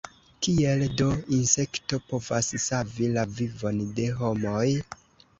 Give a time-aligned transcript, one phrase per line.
[0.45, 4.65] Kiel do insekto povas savi la vivon de homoj?